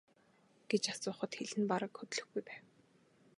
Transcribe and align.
гэж 0.69 0.83
асуухад 0.93 1.31
хэл 1.37 1.53
нь 1.59 1.69
бараг 1.71 1.91
хөдлөхгүй 1.97 2.41
байв. 2.47 2.63